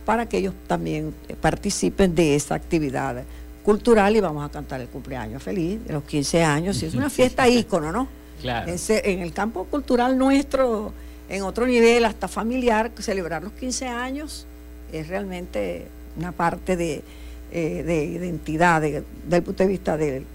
[0.05, 3.23] para que ellos también participen de esa actividad
[3.63, 6.81] cultural y vamos a cantar el cumpleaños feliz de los 15 años.
[6.81, 8.07] Y es una fiesta ícono, ¿no?
[8.41, 8.71] Claro.
[8.71, 10.93] en el campo cultural nuestro,
[11.27, 14.45] en otro nivel, hasta familiar, celebrar los 15 años
[14.91, 15.87] es realmente
[16.17, 17.03] una parte de,
[17.51, 20.25] eh, de identidad desde el punto de vista del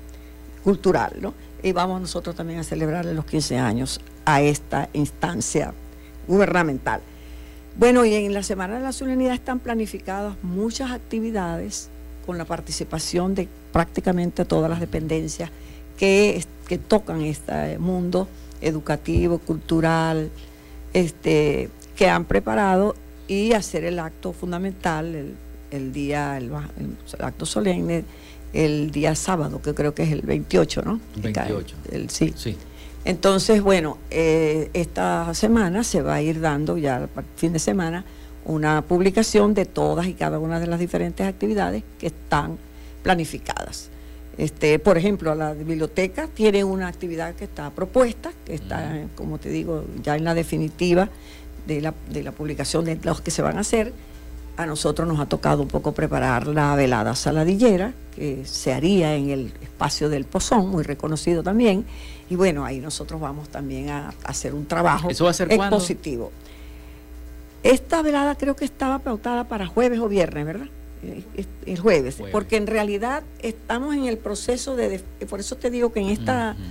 [0.63, 1.35] cultural, ¿no?
[1.63, 5.73] Y vamos nosotros también a celebrar los 15 años a esta instancia
[6.27, 7.01] gubernamental.
[7.77, 11.89] Bueno, y en la Semana de la Solemnidad están planificadas muchas actividades
[12.27, 15.51] con la participación de prácticamente todas las dependencias
[15.99, 18.29] que, que tocan este mundo
[18.61, 20.31] educativo, cultural,
[20.93, 22.95] este, que han preparado
[23.29, 25.35] y hacer el acto fundamental,
[25.71, 26.51] el, día, el,
[27.19, 28.05] acto solemne,
[28.53, 31.01] el día sábado, que creo que es el 28, ¿no?
[31.17, 31.77] 28.
[31.91, 32.33] El, sí.
[32.37, 32.57] sí.
[33.05, 38.05] Entonces, bueno, eh, esta semana se va a ir dando, ya fin de semana,
[38.45, 42.59] una publicación de todas y cada una de las diferentes actividades que están
[43.03, 43.91] planificadas.
[44.39, 49.51] Este, por ejemplo, la biblioteca tiene una actividad que está propuesta, que está, como te
[49.51, 51.09] digo, ya en la definitiva
[51.67, 53.93] de la, de la publicación de los que se van a hacer.
[54.63, 59.31] A nosotros nos ha tocado un poco preparar la velada saladillera, que se haría en
[59.31, 61.85] el espacio del Pozón, muy reconocido también.
[62.31, 66.31] Y bueno, ahí nosotros vamos también a, hacer un trabajo ¿Eso va a ser expositivo.
[67.65, 70.69] Esta velada creo que estaba pautada para jueves o viernes, ¿verdad?
[71.67, 75.99] El jueves, porque en realidad estamos en el proceso de, por eso te digo que
[75.99, 76.31] en este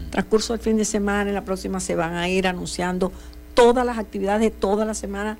[0.09, 3.11] transcurso del fin de semana, en la próxima se van a ir anunciando
[3.53, 5.37] todas las actividades de toda la semana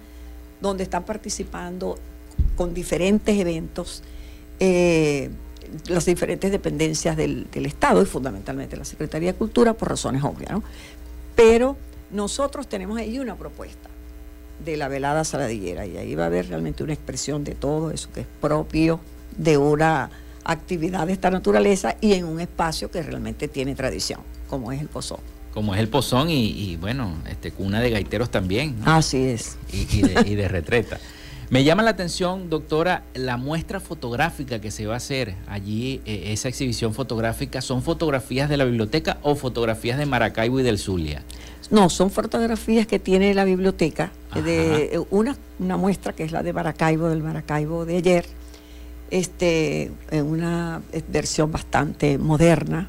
[0.60, 1.98] donde están participando
[2.62, 4.04] con diferentes eventos.
[4.60, 5.32] Eh,
[5.88, 10.52] las diferentes dependencias del, Estado y fundamentalmente la Secretaría de Cultura por razones obvias.
[10.52, 10.62] ¿no?
[11.36, 11.76] Pero
[12.12, 13.90] nosotros tenemos ahí una propuesta
[14.64, 18.10] de la velada saladillera y ahí va a haber realmente una expresión de todo eso
[18.14, 19.00] que es propio
[19.36, 20.12] de una
[20.44, 24.88] actividad de esta naturaleza y en un espacio que realmente tiene tradición, como es el
[24.88, 25.20] Pozón.
[25.52, 28.76] Como es el Pozón y, bueno, este cuna de gaiteros también.
[28.86, 29.58] Así es.
[29.74, 31.00] Y, de, y de retreta.
[31.52, 36.32] Me llama la atención, doctora, la muestra fotográfica que se va a hacer allí, eh,
[36.32, 41.24] esa exhibición fotográfica, ¿son fotografías de la biblioteca o fotografías de Maracaibo y del Zulia?
[41.70, 46.54] no, son fotografías que tiene la biblioteca, de una, una muestra que es la de
[46.54, 48.26] Maracaibo, del Maracaibo de ayer,
[49.10, 52.88] este, en una versión bastante moderna.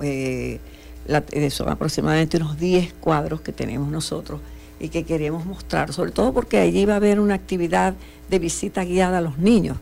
[0.00, 0.60] Eh,
[1.50, 4.40] son aproximadamente unos 10 cuadros que tenemos nosotros
[4.80, 7.94] y que queremos mostrar, sobre todo porque allí va a haber una actividad
[8.30, 9.76] de visita guiada a los niños.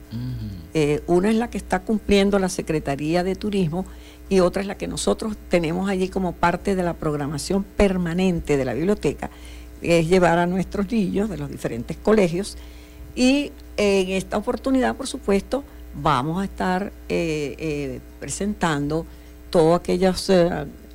[0.75, 3.87] Eh, una es la que está cumpliendo la Secretaría de Turismo
[4.29, 8.65] y otra es la que nosotros tenemos allí como parte de la programación permanente de
[8.65, 9.31] la biblioteca,
[9.81, 12.59] es llevar a nuestros niños de los diferentes colegios
[13.15, 15.63] y en esta oportunidad, por supuesto,
[15.95, 19.07] vamos a estar eh, eh, presentando
[19.51, 20.31] todas aquellas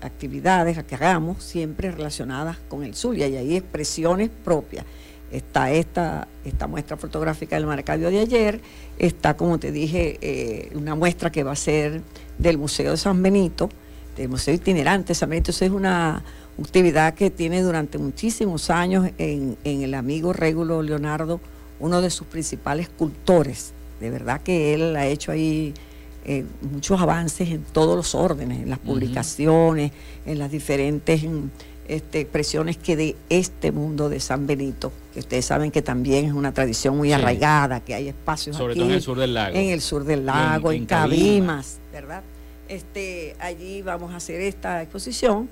[0.04, 4.86] actividades que hagamos siempre relacionadas con el Zulia y hay expresiones propias.
[5.32, 8.62] Está esta, esta muestra fotográfica del Maracaibo de ayer,
[9.00, 12.02] está, como te dije, eh, una muestra que va a ser
[12.38, 13.70] del Museo de San Benito,
[14.16, 15.52] del Museo Itinerante San Benito.
[15.52, 16.24] es una
[16.62, 21.40] actividad que tiene durante muchísimos años en, el amigo Régulo Leonardo,
[21.80, 23.74] uno de sus principales cultores.
[24.00, 25.74] De verdad que él ha hecho ahí
[26.26, 29.92] eh, muchos avances en todos los órdenes, en las publicaciones,
[30.26, 31.22] en las diferentes
[31.88, 36.32] este, expresiones que de este mundo de San Benito, que ustedes saben que también es
[36.32, 39.56] una tradición muy arraigada, que hay espacios Sobre todo en el sur del lago.
[39.56, 42.24] En el sur del lago, en, Cabimas, ¿verdad?
[42.70, 45.50] Este, allí vamos a hacer esta exposición.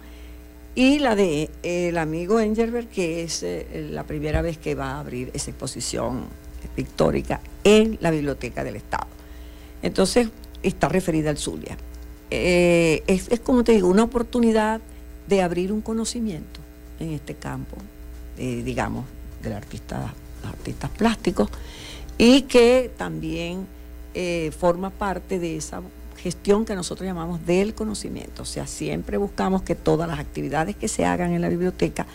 [0.74, 4.99] Y la de el amigo Engelberg, que es eh, la primera vez que va a
[5.01, 6.24] abrir esa exposición
[6.76, 9.07] pictórica en la Biblioteca del Estado.
[9.82, 10.30] Entonces,
[10.64, 11.78] está referida al Zulia.
[12.30, 14.82] Eh, es, como te digo, una oportunidad
[15.28, 16.59] de abrir un conocimiento
[16.99, 17.78] en este campo,
[18.38, 19.05] digamos,
[19.41, 21.49] del artista, los artistas plásticos,
[22.18, 23.66] y que también
[24.14, 25.82] eh, forma parte de esa
[26.18, 28.43] gestión que nosotros llamamos del conocimiento.
[28.43, 32.05] O sea, siempre buscamos que todas las actividades que se hagan en la biblioteca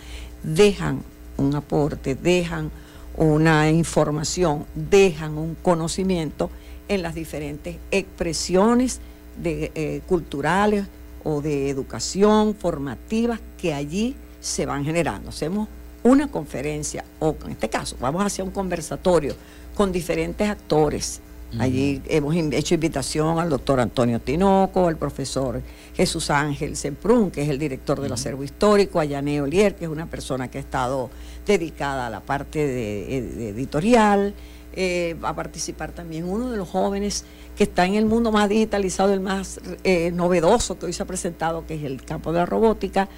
[0.43, 1.03] dejan
[1.37, 2.71] un aporte, dejan
[3.17, 6.49] una información, dejan un conocimiento
[6.87, 8.99] en las diferentes expresiones
[9.41, 10.85] de, eh, culturales
[11.23, 15.29] o de educación formativas que allí se van generando.
[15.29, 15.67] Hacemos
[16.03, 19.35] una conferencia, o en este caso, vamos a hacer un conversatorio
[19.75, 21.21] con diferentes actores.
[21.59, 25.61] Allí hemos hecho invitación al doctor Antonio Tinoco, al profesor
[25.95, 29.89] Jesús Ángel Semprún, que es el director del acervo histórico, a Yané Olier, que es
[29.89, 31.09] una persona que ha estado
[31.45, 34.33] dedicada a la parte de editorial,
[34.79, 37.25] eh, va a participar también uno de los jóvenes
[37.55, 41.07] que está en el mundo más digitalizado, el más eh, novedoso que hoy se ha
[41.07, 43.09] presentado, que es el campo de la robótica.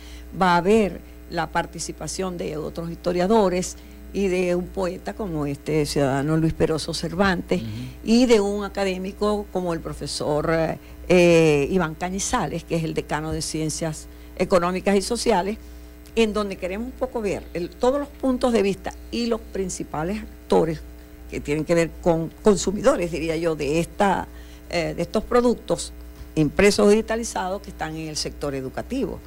[0.41, 3.75] Va a haber la participación de otros historiadores
[4.13, 7.61] y de un poeta como este ciudadano Luis Peroso Cervantes
[8.05, 10.49] y de un académico como el profesor
[11.09, 14.07] eh, Iván Cañizales, que es el decano de Ciencias
[14.37, 15.57] Económicas y Sociales,
[16.15, 17.43] en donde queremos un poco ver
[17.79, 20.81] todos los puntos de vista y los principales actores
[21.29, 24.27] que tienen que ver con consumidores, diría yo, de, esta,
[24.69, 25.93] eh, de estos productos
[26.35, 29.19] impresos digitalizados que están en el sector educativo.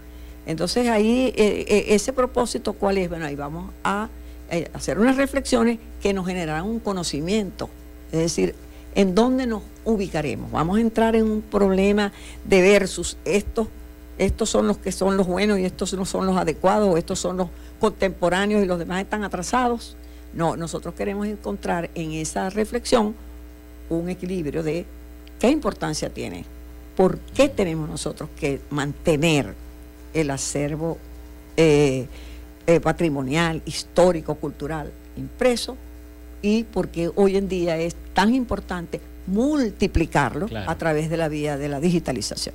[0.47, 3.09] Entonces ahí eh, eh, ese propósito, ¿cuál es?
[3.09, 4.09] Bueno, ahí vamos a
[4.75, 7.71] hacer unas reflexiones que nos generarán un conocimiento,
[8.13, 8.55] es decir,
[8.95, 10.51] en dónde nos ubicaremos.
[10.51, 12.13] Vamos a entrar en un problema
[12.45, 13.69] de versus estos,
[14.19, 17.39] estos son los que son los buenos y estos no son los adecuados, estos son
[17.39, 17.49] los
[17.81, 19.97] contemporáneos y los demás están atrasados.
[20.35, 23.15] No, nosotros queremos encontrar en esa reflexión
[23.91, 24.87] un equilibrio de
[25.39, 26.45] qué importancia tiene,
[26.97, 29.55] por qué tenemos nosotros que mantener
[30.15, 30.99] el acervo
[31.57, 32.07] eh,
[32.67, 35.77] eh, patrimonial, histórico, cultural impreso
[36.41, 41.57] y por qué hoy en día es tan importante multiplicarlo a través de la vía
[41.57, 42.55] de la digitalización.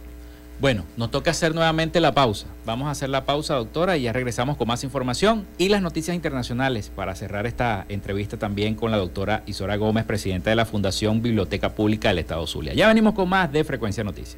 [0.59, 2.47] Bueno, nos toca hacer nuevamente la pausa.
[2.65, 6.15] Vamos a hacer la pausa, doctora, y ya regresamos con más información y las noticias
[6.15, 11.21] internacionales para cerrar esta entrevista también con la doctora Isora Gómez, presidenta de la Fundación
[11.21, 12.73] Biblioteca Pública del Estado Zulia.
[12.73, 14.37] Ya venimos con más de Frecuencia Noticias.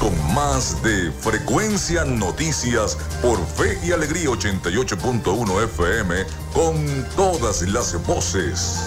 [0.00, 8.82] Con más de Frecuencia Noticias por Fe y Alegría 88.1 FM con todas las voces.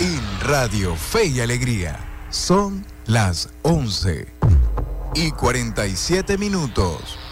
[0.00, 1.98] En Radio Fe y Alegría
[2.30, 4.26] son las 11
[5.14, 7.23] y 47 minutos.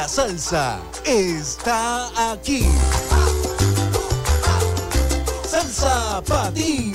[0.00, 2.66] La salsa está aquí.
[5.46, 6.94] Salsa Patín.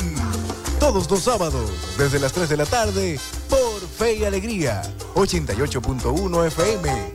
[0.79, 4.81] Todos los sábados, desde las 3 de la tarde, por Fe y Alegría,
[5.13, 7.11] 88.1 FM.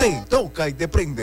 [0.00, 1.22] Te toca y te prende.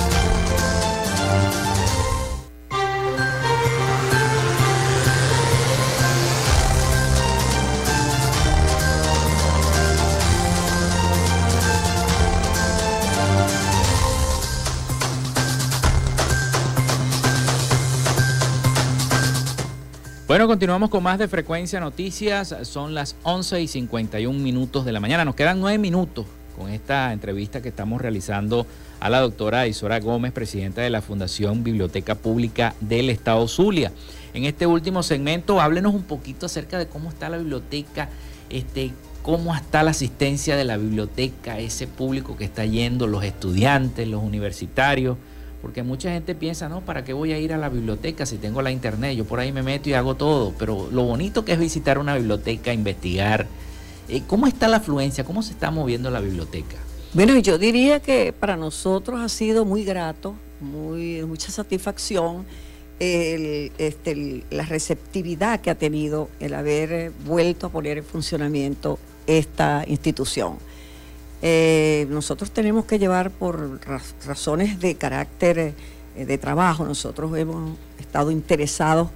[20.31, 22.55] Bueno, continuamos con más de Frecuencia Noticias.
[22.61, 25.25] Son las 11 y 51 minutos de la mañana.
[25.25, 26.25] Nos quedan nueve minutos
[26.57, 28.65] con esta entrevista que estamos realizando
[29.01, 33.91] a la doctora Isora Gómez, presidenta de la Fundación Biblioteca Pública del Estado Zulia.
[34.33, 38.07] En este último segmento, háblenos un poquito acerca de cómo está la biblioteca,
[38.49, 44.07] este, cómo está la asistencia de la biblioteca, ese público que está yendo, los estudiantes,
[44.07, 45.17] los universitarios
[45.61, 48.61] porque mucha gente piensa, no, ¿para qué voy a ir a la biblioteca si tengo
[48.61, 49.15] la internet?
[49.15, 50.53] Yo por ahí me meto y hago todo.
[50.57, 53.47] Pero lo bonito que es visitar una biblioteca, investigar.
[54.09, 55.23] Eh, ¿Cómo está la afluencia?
[55.23, 56.77] ¿Cómo se está moviendo la biblioteca?
[57.13, 62.45] Bueno, yo diría que para nosotros ha sido muy grato, muy, mucha satisfacción
[63.03, 70.57] este, la receptividad que ha tenido el haber vuelto a poner en funcionamiento esta institución.
[71.41, 73.79] Eh, nosotros tenemos que llevar por
[74.25, 75.73] razones de carácter
[76.15, 79.09] eh, de trabajo, nosotros hemos estado interesados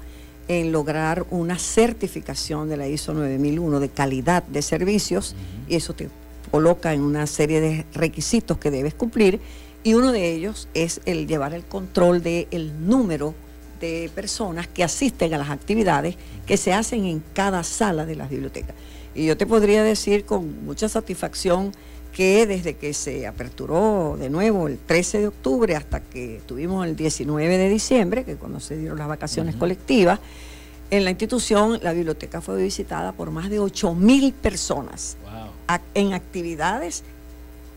[0.48, 5.36] en lograr una certificación de la ISO 9001 de calidad de servicios
[5.68, 6.10] y eso te
[6.52, 9.40] coloca en una serie de requisitos que debes cumplir
[9.84, 13.36] y uno de ellos es el llevar el control del el número
[13.80, 16.16] de personas que asisten a las actividades
[16.46, 18.76] que se hacen en cada sala de las bibliotecas.
[19.14, 21.72] Y yo te podría decir con mucha satisfacción
[22.16, 26.96] que desde que se aperturó de nuevo el 13 de octubre hasta que tuvimos el
[26.96, 30.22] 19 de diciembre, que cuando se dieron las vacaciones colectivas,
[30.92, 35.18] en la institución la biblioteca fue visitada por más de 8 mil personas
[35.94, 37.04] en actividades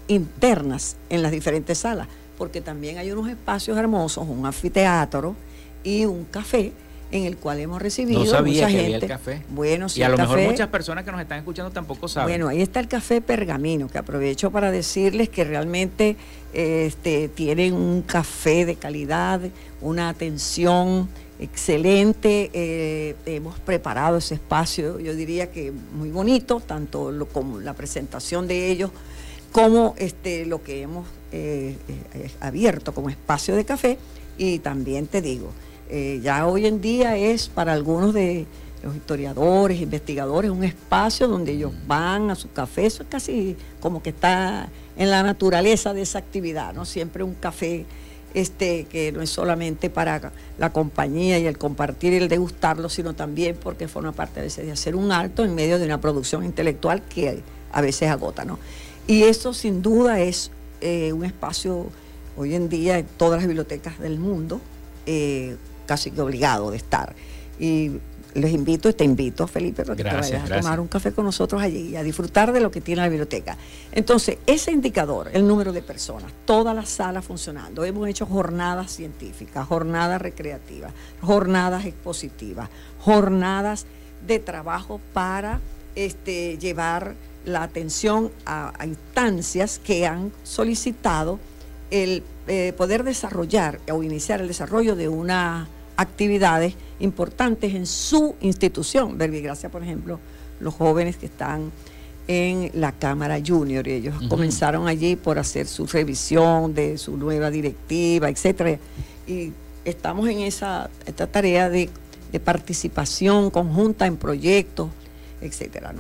[0.07, 2.07] internas en las diferentes salas,
[2.39, 5.35] porque también hay unos espacios hermosos, un anfiteatro
[5.83, 6.73] y un café
[7.11, 8.95] en el cual hemos recibido no sabía mucha que gente.
[8.95, 9.43] Había el café.
[9.49, 12.29] Bueno, sí, y a lo mejor muchas personas que nos están escuchando tampoco saben.
[12.29, 16.17] Bueno, ahí está el café Pergamino, que aprovecho para decirles que realmente
[16.53, 19.41] este, tienen un café de calidad,
[19.81, 21.09] una atención
[21.41, 22.51] excelente.
[22.53, 28.49] Eh, hemos preparado ese espacio, yo diría que muy bonito, tanto lo, como la presentación
[28.49, 28.91] de ellos
[29.53, 33.99] como este, lo que hemos eh, eh, abierto como espacio de café.
[34.37, 35.51] Y también te digo,
[35.89, 38.47] eh, ya hoy en día es para algunos de
[38.83, 44.03] los historiadores, investigadores, un espacio donde ellos van a su café, eso es casi como
[44.03, 46.85] que está en la naturaleza de esa actividad, ¿no?
[46.85, 47.87] Siempre un café
[48.35, 53.15] este, que no es solamente para la compañía y el compartir y el degustarlo, sino
[53.15, 56.45] también porque forma parte a veces de hacer un alto en medio de una producción
[56.45, 58.59] intelectual que a veces agota, ¿no?
[59.07, 61.87] Y eso sin duda es eh, un espacio
[62.37, 64.61] hoy en día en todas las bibliotecas del mundo,
[65.07, 65.57] eh,
[65.89, 67.17] casi que obligado de estar.
[67.59, 67.93] Y
[68.35, 71.61] les invito te invito, Felipe, para que te vayas a tomar un café con nosotros
[71.61, 73.57] allí y a disfrutar de lo que tiene la biblioteca.
[73.93, 79.67] Entonces, ese indicador, el número de personas, todas las salas funcionando, hemos hecho jornadas científicas,
[79.67, 82.69] jornadas recreativas, jornadas expositivas,
[83.01, 83.87] jornadas
[84.27, 85.61] de trabajo para
[85.95, 87.15] este, llevar
[87.45, 91.39] la atención a, instancias que han solicitado
[91.91, 95.69] el eh, poder desarrollar o iniciar el desarrollo de una
[95.99, 99.19] actividades importantes en su institución.
[99.19, 100.21] Verbigracia, por ejemplo,
[100.61, 101.73] los jóvenes que están
[102.29, 107.51] en la Cámara Junior y ellos comenzaron allí por hacer su revisión de su nueva
[107.51, 108.79] directiva, etcétera.
[109.27, 109.53] Y
[109.85, 111.91] estamos en esa esta tarea de,
[112.45, 114.91] participación conjunta en proyectos,
[115.41, 115.95] etcétera.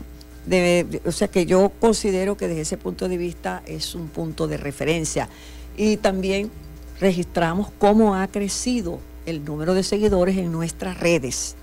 [1.04, 4.58] o sea que yo considero que desde ese punto de vista es un punto de
[4.58, 5.28] referencia.
[5.76, 6.50] Y también
[7.00, 11.56] registramos cómo ha crecido el número de seguidores en nuestras redes.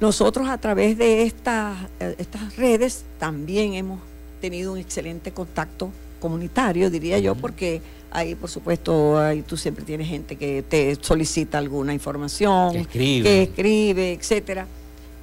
[0.00, 4.00] Nosotros a través de estas, eh, estas redes también hemos
[4.40, 5.90] tenido un excelente contacto
[6.20, 11.58] comunitario, diría yo, porque Ahí, por supuesto, ahí tú siempre tienes gente que te solicita
[11.58, 14.66] alguna información, que escribe, que escribe etcétera.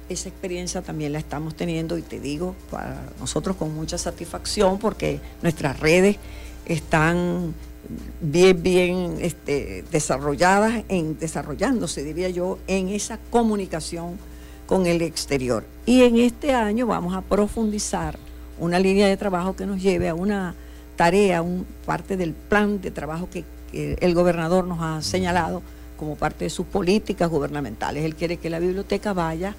[0.08, 5.20] Esa experiencia también la estamos teniendo y te digo, para nosotros con mucha satisfacción porque
[5.42, 6.16] nuestras redes
[6.64, 7.54] están
[8.20, 14.18] bien, bien este, desarrolladas, en, desarrollándose, diría yo, en esa comunicación
[14.66, 15.64] con el exterior.
[15.86, 18.18] Y en este año vamos a profundizar
[18.58, 20.54] una línea de trabajo que nos lleve a una
[20.96, 25.60] tarea, un, parte del plan de trabajo que, el gobernador nos ha señalado
[25.98, 28.04] como parte de sus políticas gubernamentales.
[28.04, 29.54] Él quiere que la biblioteca vaya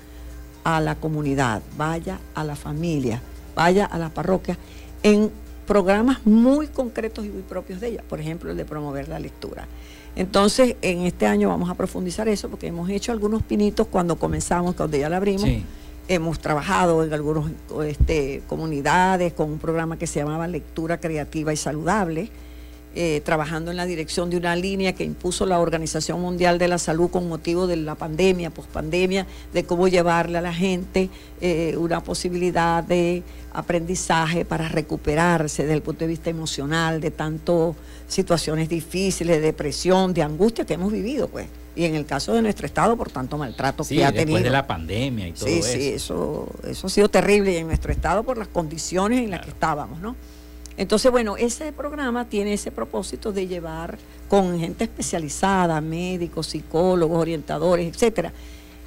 [0.64, 3.22] a la comunidad, vaya a la familia,
[3.54, 4.58] vaya a la parroquia
[5.04, 5.30] en
[5.68, 9.68] programas muy concretos y muy propios de ella, por ejemplo el de promover la lectura.
[10.16, 14.74] Entonces, en este año vamos a profundizar eso porque hemos hecho algunos pinitos cuando comenzamos,
[14.74, 15.48] cuando ya la abrimos.
[16.10, 17.52] Hemos trabajado en algunas
[17.86, 22.30] este, comunidades con un programa que se llamaba Lectura Creativa y Saludable,
[22.96, 26.78] eh, trabajando en la dirección de una línea que impuso la Organización Mundial de la
[26.78, 31.10] Salud con motivo de la pandemia, pospandemia, de cómo llevarle a la gente
[31.42, 37.76] eh, una posibilidad de aprendizaje para recuperarse desde el punto de vista emocional de tantas
[38.08, 41.48] situaciones difíciles, de depresión, de angustia que hemos vivido, pues
[41.78, 44.26] y en el caso de nuestro estado por tanto maltrato que ha tenido.
[44.26, 45.68] después de la pandemia y todo eso.
[45.68, 49.30] Sí, sí, eso, eso ha sido terrible y en nuestro estado por las condiciones en
[49.30, 50.16] las que estábamos, ¿no?
[50.76, 57.88] Entonces, bueno, ese programa tiene ese propósito de llevar con gente especializada, médicos, psicólogos, orientadores,
[57.94, 58.34] etcétera.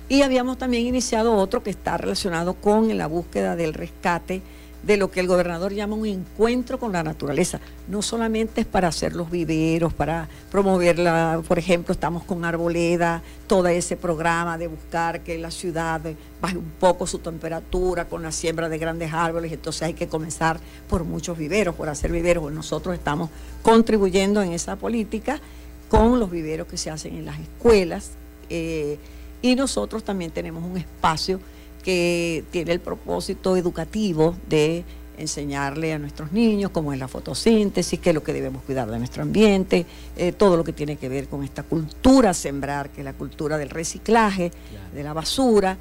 [0.08, 4.42] Y habíamos también iniciado otro que está relacionado con la búsqueda del rescate
[4.82, 7.60] de lo que el gobernador llama un encuentro con la naturaleza.
[7.88, 13.68] No solamente es para hacer los viveros, para promoverla, por ejemplo, estamos con Arboleda, todo
[13.68, 16.00] ese programa de buscar que la ciudad
[16.40, 20.58] baje un poco su temperatura con la siembra de grandes árboles, entonces hay que comenzar
[20.88, 22.50] por muchos viveros, por hacer viveros.
[22.50, 23.30] Nosotros estamos
[23.62, 25.40] contribuyendo en esa política
[25.88, 28.12] con los viveros que se hacen en las escuelas
[28.48, 28.98] eh,
[29.42, 31.40] y nosotros también tenemos un espacio
[31.82, 34.84] que tiene el propósito educativo de
[35.20, 38.98] enseñarle a nuestros niños cómo es la fotosíntesis, qué es lo que debemos cuidar de
[38.98, 43.04] nuestro ambiente, eh, todo lo que tiene que ver con esta cultura sembrar, que es
[43.04, 44.50] la cultura del reciclaje,
[44.94, 45.76] de la basura.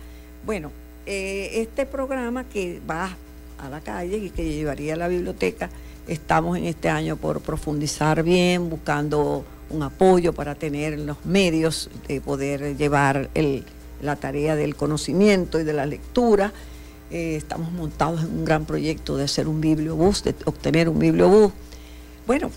[0.46, 0.72] Bueno,
[1.06, 3.16] eh, este programa que va
[3.58, 5.70] a la calle y que llevaría a la biblioteca,
[6.08, 12.22] estamos en este año por profundizar bien, buscando un apoyo para tener los medios de
[12.22, 13.64] poder llevar el
[14.02, 16.54] la tarea del conocimiento y de la lectura.
[17.12, 21.52] Eh, estamos montados en un gran proyecto de hacer un bibliobús, de obtener un bibliobús.
[22.28, 22.52] Bueno,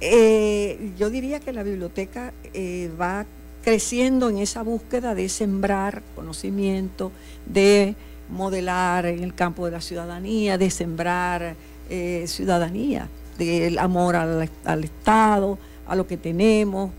[0.00, 3.26] eh, yo diría que la biblioteca eh, va
[3.62, 7.12] creciendo en esa búsqueda de sembrar conocimiento,
[7.44, 7.94] de
[8.30, 11.56] modelar en el campo de la ciudadanía, de sembrar
[12.26, 16.92] ciudadanía, del amor al Estado, a lo que tenemos,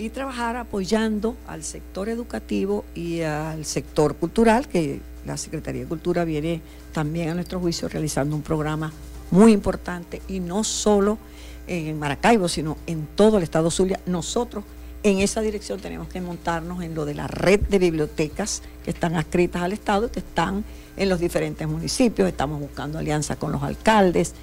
[0.00, 6.24] y trabajar apoyando al sector educativo y al sector cultural, que la Secretaría de Cultura
[6.24, 8.92] viene también a nuestro juicio realizando un programa
[9.30, 11.18] muy importante y no solo
[11.66, 14.00] en Maracaibo, sino en todo el estado Zulia.
[14.06, 14.64] Nosotros
[15.02, 19.16] en esa dirección tenemos que montarnos en lo de la red de bibliotecas que están
[19.16, 20.64] adscritas al Estado y que están
[20.96, 22.26] en los diferentes municipios.
[22.26, 24.34] Estamos buscando alianza con los alcaldes,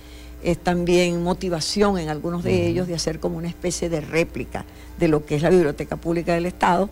[0.43, 4.65] es también motivación en algunos de ellos de hacer como una especie de réplica
[4.99, 6.89] de lo que es la Biblioteca Pública del Estado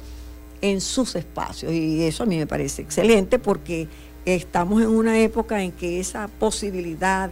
[0.62, 1.72] en sus espacios.
[1.72, 3.88] Y eso a mí me parece excelente porque
[4.26, 7.30] estamos en una época en que esa posibilidad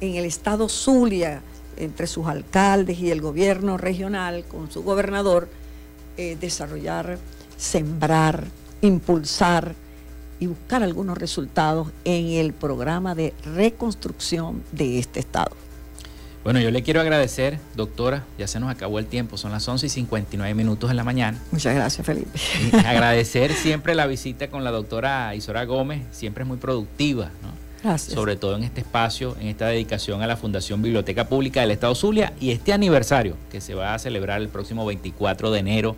[0.00, 1.42] en el Estado Zulia,
[1.76, 5.48] entre sus alcaldes y el gobierno regional con su gobernador,
[6.16, 7.18] eh, desarrollar,
[7.56, 8.44] sembrar,
[8.80, 9.74] impulsar
[10.40, 15.56] y buscar algunos resultados en el programa de reconstrucción de este Estado.
[16.46, 19.86] Bueno, yo le quiero agradecer, doctora, ya se nos acabó el tiempo, son las 11
[19.86, 21.42] y 59 minutos de la mañana.
[21.50, 22.38] Muchas gracias, Felipe.
[22.86, 27.48] agradecer siempre la visita con la doctora Isora Gómez, siempre es muy productiva, ¿no?
[27.82, 28.14] Gracias.
[28.14, 31.96] Sobre todo en este espacio, en esta dedicación a la Fundación Biblioteca Pública del Estado
[31.96, 35.96] Zulia y este aniversario que se va a celebrar el próximo 24 de enero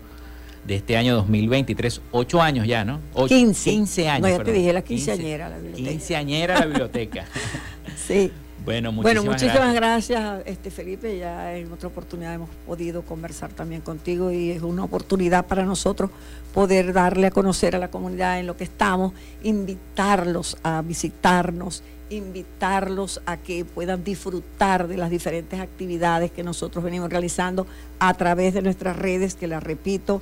[0.68, 3.00] de este año 2023, ocho años ya, ¿no?
[3.26, 3.70] 15.
[3.70, 4.28] 15 años.
[4.28, 5.90] No, ya te dije la quinceañera la biblioteca.
[5.90, 7.24] Quinceañera la biblioteca.
[8.06, 8.30] sí.
[8.64, 10.42] Bueno, muchísimas, bueno, muchísimas gracias.
[10.44, 11.16] este Felipe.
[11.16, 16.10] Ya en otra oportunidad hemos podido conversar también contigo y es una oportunidad para nosotros
[16.52, 23.22] poder darle a conocer a la comunidad en lo que estamos, invitarlos a visitarnos, invitarlos
[23.24, 27.66] a que puedan disfrutar de las diferentes actividades que nosotros venimos realizando
[27.98, 30.20] a través de nuestras redes, que las repito,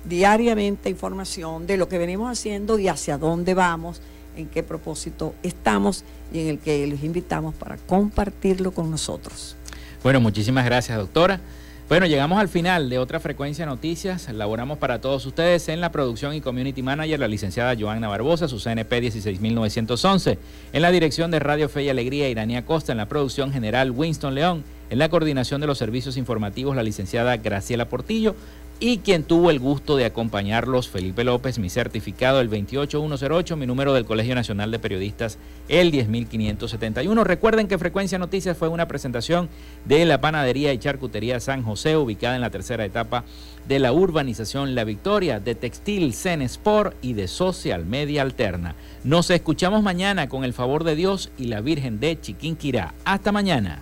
[0.05, 4.01] diariamente información de lo que venimos haciendo y hacia dónde vamos,
[4.37, 9.57] en qué propósito estamos y en el que les invitamos para compartirlo con nosotros.
[10.01, 11.41] Bueno, muchísimas gracias, doctora.
[11.89, 14.31] Bueno, llegamos al final de otra frecuencia de noticias.
[14.31, 18.59] Laboramos para todos ustedes en la producción y community manager, la licenciada Joanna Barbosa, su
[18.59, 20.37] CNP 16911.
[20.71, 22.91] En la dirección de Radio Fe y Alegría, Iranía Costa.
[22.91, 24.63] En la producción general, Winston León.
[24.91, 28.35] En la coordinación de los servicios informativos, la licenciada Graciela Portillo
[28.79, 33.93] y quien tuvo el gusto de acompañarlos, Felipe López, mi certificado el 28108, mi número
[33.93, 37.23] del Colegio Nacional de Periodistas el 10571.
[37.23, 39.49] Recuerden que Frecuencia Noticias fue una presentación
[39.85, 43.25] de la Panadería y Charcutería San José, ubicada en la tercera etapa
[43.67, 48.75] de la urbanización La Victoria, de Textil Zen Sport y de Social Media Alterna.
[49.03, 52.93] Nos escuchamos mañana con el favor de Dios y la Virgen de Chiquinquirá.
[53.03, 53.79] Hasta mañana.